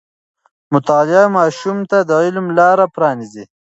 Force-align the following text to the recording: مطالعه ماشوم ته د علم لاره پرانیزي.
مطالعه 0.73 1.25
ماشوم 1.37 1.77
ته 1.89 1.97
د 2.09 2.11
علم 2.23 2.45
لاره 2.59 2.85
پرانیزي. 2.95 3.43